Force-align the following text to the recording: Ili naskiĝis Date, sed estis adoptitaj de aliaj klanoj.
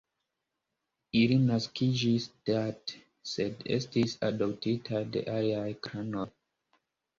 Ili 1.19 1.35
naskiĝis 1.49 2.25
Date, 2.51 2.97
sed 3.33 3.63
estis 3.77 4.17
adoptitaj 4.33 5.05
de 5.19 5.25
aliaj 5.37 5.69
klanoj. 5.87 6.29